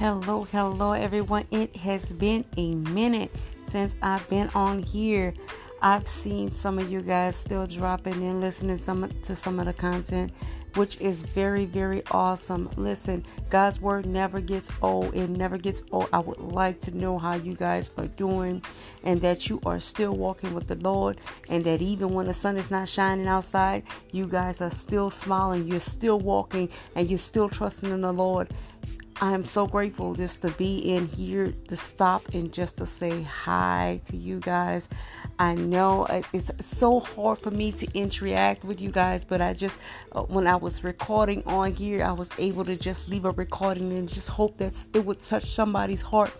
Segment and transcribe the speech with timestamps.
[0.00, 1.44] Hello, hello, everyone.
[1.50, 3.30] It has been a minute
[3.68, 5.34] since I've been on here.
[5.82, 9.74] I've seen some of you guys still dropping in, listening some to some of the
[9.74, 10.32] content,
[10.74, 12.70] which is very, very awesome.
[12.76, 15.14] Listen, God's word never gets old.
[15.14, 16.08] It never gets old.
[16.14, 18.62] I would like to know how you guys are doing,
[19.04, 21.20] and that you are still walking with the Lord,
[21.50, 23.82] and that even when the sun is not shining outside,
[24.12, 25.68] you guys are still smiling.
[25.68, 28.54] You're still walking, and you're still trusting in the Lord.
[29.22, 33.20] I am so grateful just to be in here to stop and just to say
[33.22, 34.88] hi to you guys.
[35.38, 39.76] I know it's so hard for me to interact with you guys, but I just,
[40.12, 43.92] uh, when I was recording on here, I was able to just leave a recording
[43.92, 46.32] and just hope that it would touch somebody's heart.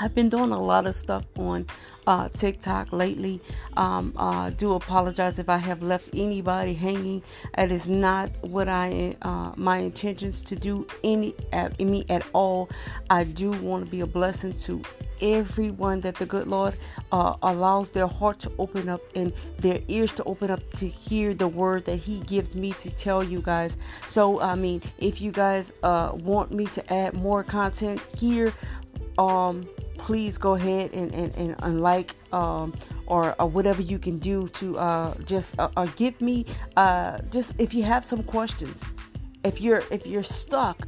[0.00, 1.66] I've been doing a lot of stuff on
[2.06, 3.42] uh, TikTok lately.
[3.76, 7.22] Um, uh, do apologize if I have left anybody hanging.
[7.58, 12.70] It is not what I uh, my intentions to do any at me at all.
[13.10, 14.80] I do want to be a blessing to
[15.20, 16.74] everyone that the good Lord
[17.12, 21.34] uh, allows their heart to open up and their ears to open up to hear
[21.34, 23.76] the word that He gives me to tell you guys.
[24.08, 28.54] So, I mean, if you guys uh, want me to add more content here,
[29.18, 29.68] um,
[30.00, 32.72] please go ahead and, and, and, and like um,
[33.06, 37.52] or, or whatever you can do to uh, just uh, uh, give me uh, just
[37.58, 38.82] if you have some questions
[39.44, 40.86] if you're if you're stuck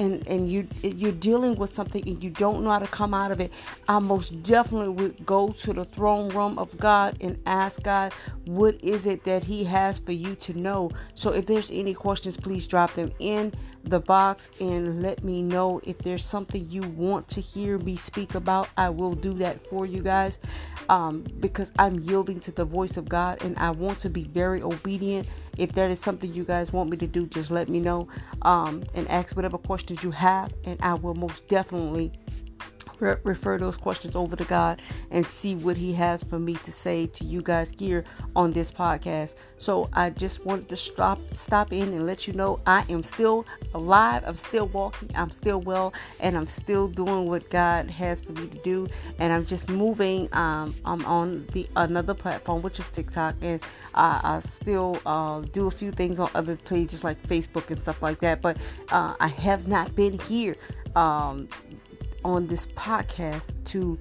[0.00, 3.30] and and you you're dealing with something and you don't know how to come out
[3.30, 3.52] of it
[3.88, 8.12] i most definitely would go to the throne room of god and ask god
[8.46, 12.36] what is it that he has for you to know so if there's any questions
[12.36, 13.52] please drop them in
[13.84, 18.34] the box and let me know if there's something you want to hear me speak
[18.34, 18.68] about.
[18.76, 20.38] I will do that for you guys
[20.88, 24.62] um, because I'm yielding to the voice of God and I want to be very
[24.62, 25.28] obedient.
[25.56, 28.08] If that is something you guys want me to do, just let me know
[28.42, 29.58] um, and ask whatever
[29.90, 32.12] questions you have, and I will most definitely
[33.00, 36.72] re- refer those questions over to God and see what He has for me to
[36.72, 38.04] say to you guys here
[38.36, 39.34] on this podcast.
[39.58, 43.44] So I just wanted to stop stop in and let you know I am still
[43.74, 44.22] alive.
[44.26, 45.10] I'm still walking.
[45.14, 48.88] I'm still well, and I'm still doing what God has for me to do.
[49.18, 50.28] And I'm just moving.
[50.32, 53.60] Um, I'm on the another platform, which is TikTok, and
[53.94, 58.00] I, I still uh, do a few things on other pages like Facebook and stuff
[58.02, 58.40] like that.
[58.40, 58.56] But
[58.90, 60.56] uh, I have not been here.
[60.96, 61.48] Um,
[62.24, 63.98] on this podcast to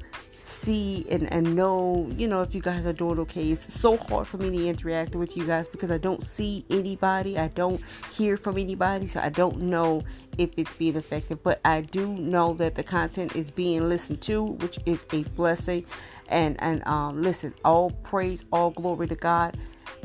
[0.50, 3.52] see and, and know, you know, if you guys are doing okay.
[3.52, 7.38] It's so hard for me to interact with you guys because I don't see anybody,
[7.38, 7.82] I don't
[8.12, 10.04] hear from anybody, so I don't know
[10.38, 11.42] if it's being effective.
[11.44, 15.86] But I do know that the content is being listened to, which is a blessing.
[16.28, 19.58] And and um, listen, all praise, all glory to God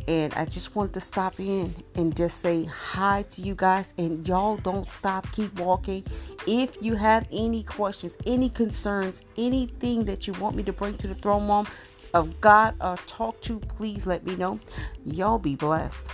[0.06, 3.94] and I just wanted to stop in and just say hi to you guys.
[3.96, 6.04] And y'all don't stop, keep walking.
[6.46, 11.08] If you have any questions, any concerns, anything that you want me to bring to
[11.08, 11.66] the throne room
[12.12, 14.60] of God or talk to, please let me know.
[15.04, 16.04] Y'all be blessed.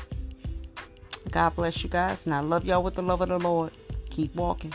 [1.30, 3.72] God bless you guys, and I love y'all with the love of the Lord.
[4.10, 4.72] Keep walking.